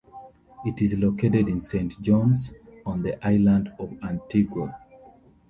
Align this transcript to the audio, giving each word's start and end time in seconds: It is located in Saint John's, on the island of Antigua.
It 0.65 0.81
is 0.81 0.95
located 0.97 1.47
in 1.47 1.61
Saint 1.61 2.01
John's, 2.01 2.51
on 2.87 3.03
the 3.03 3.23
island 3.23 3.71
of 3.77 3.93
Antigua. 4.01 4.75